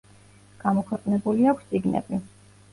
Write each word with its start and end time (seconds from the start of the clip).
გამოქვეყნებული 0.63 1.47
აქვს 1.55 1.71
წიგნები. 1.77 2.25